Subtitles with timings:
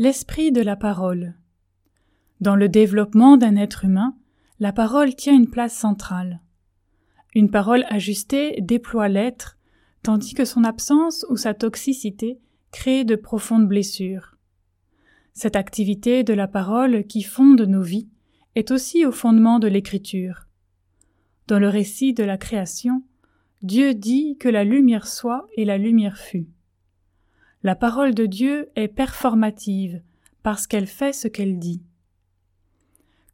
[0.00, 1.34] L'esprit de la parole.
[2.40, 4.14] Dans le développement d'un être humain,
[4.60, 6.38] la parole tient une place centrale.
[7.34, 9.58] Une parole ajustée déploie l'être,
[10.04, 12.38] tandis que son absence ou sa toxicité
[12.70, 14.36] crée de profondes blessures.
[15.32, 18.08] Cette activité de la parole qui fonde nos vies
[18.54, 20.46] est aussi au fondement de l'écriture.
[21.48, 23.02] Dans le récit de la création,
[23.62, 26.46] Dieu dit que la lumière soit et la lumière fut.
[27.64, 30.00] La parole de Dieu est performative
[30.44, 31.82] parce qu'elle fait ce qu'elle dit.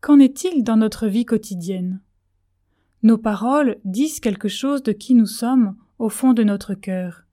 [0.00, 2.00] Qu'en est-il dans notre vie quotidienne?
[3.02, 7.26] Nos paroles disent quelque chose de qui nous sommes au fond de notre cœur.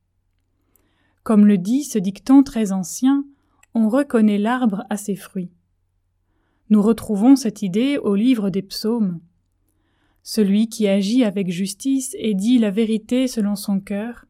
[1.24, 3.24] Comme le dit ce dicton très ancien,
[3.74, 5.52] on reconnaît l'arbre à ses fruits.
[6.70, 9.22] Nous retrouvons cette idée au livre des psaumes.
[10.24, 14.26] Celui qui agit avec justice et dit la vérité selon son cœur,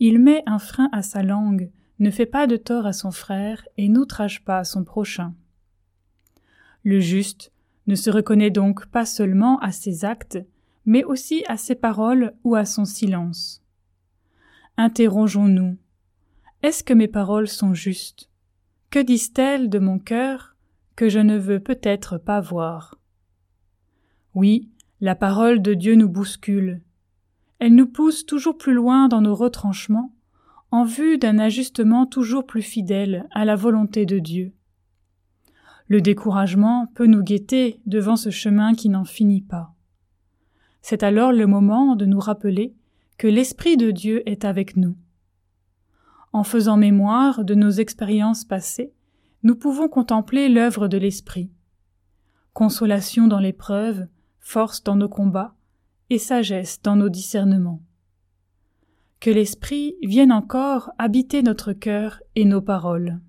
[0.00, 3.66] il met un frein à sa langue ne fait pas de tort à son frère
[3.76, 5.34] et n'outrage pas son prochain.
[6.82, 7.52] Le juste
[7.86, 10.38] ne se reconnaît donc pas seulement à ses actes,
[10.86, 13.62] mais aussi à ses paroles ou à son silence.
[14.76, 15.76] Interrogeons-nous.
[16.62, 18.30] Est-ce que mes paroles sont justes?
[18.90, 20.56] Que disent-elles de mon cœur
[20.96, 22.98] que je ne veux peut-être pas voir?
[24.34, 24.68] Oui,
[25.00, 26.80] la parole de Dieu nous bouscule.
[27.58, 30.12] Elle nous pousse toujours plus loin dans nos retranchements,
[30.74, 34.52] en vue d'un ajustement toujours plus fidèle à la volonté de Dieu.
[35.86, 39.72] Le découragement peut nous guetter devant ce chemin qui n'en finit pas.
[40.82, 42.74] C'est alors le moment de nous rappeler
[43.18, 44.96] que l'Esprit de Dieu est avec nous.
[46.32, 48.92] En faisant mémoire de nos expériences passées,
[49.44, 51.52] nous pouvons contempler l'œuvre de l'Esprit.
[52.52, 54.08] Consolation dans l'épreuve,
[54.40, 55.54] force dans nos combats,
[56.10, 57.80] et sagesse dans nos discernements
[59.24, 63.20] que l'Esprit vienne encore habiter notre cœur et nos paroles.